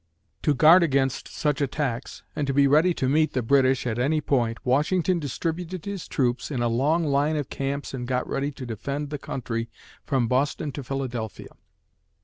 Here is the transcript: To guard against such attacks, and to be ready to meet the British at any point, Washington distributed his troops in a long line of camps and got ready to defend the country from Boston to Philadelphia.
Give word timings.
To 0.41 0.55
guard 0.55 0.81
against 0.81 1.27
such 1.27 1.61
attacks, 1.61 2.23
and 2.35 2.47
to 2.47 2.55
be 2.55 2.65
ready 2.65 2.91
to 2.95 3.07
meet 3.07 3.33
the 3.33 3.43
British 3.43 3.85
at 3.85 3.99
any 3.99 4.19
point, 4.19 4.57
Washington 4.65 5.19
distributed 5.19 5.85
his 5.85 6.07
troops 6.07 6.49
in 6.49 6.59
a 6.63 6.67
long 6.67 7.03
line 7.05 7.35
of 7.35 7.51
camps 7.51 7.93
and 7.93 8.07
got 8.07 8.27
ready 8.27 8.51
to 8.51 8.65
defend 8.65 9.11
the 9.11 9.19
country 9.19 9.69
from 10.03 10.27
Boston 10.27 10.71
to 10.71 10.83
Philadelphia. 10.83 11.49